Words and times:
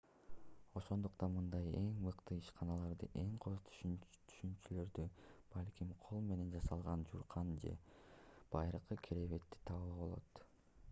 ошондуктан 0.79 1.33
мындай 1.33 1.67
эң 1.79 1.89
мыкты 2.05 2.37
ишканаларда 2.43 3.09
эң 3.23 3.27
кооз 3.43 3.59
төшөнчүлөрдү 3.67 5.05
балким 5.55 5.91
кол 6.05 6.25
менен 6.31 6.49
жасалган 6.55 7.03
жууркан 7.11 7.53
же 7.65 7.75
байыркы 8.55 8.97
керебетти 9.09 9.61
табууга 9.71 10.01
болот 10.01 10.43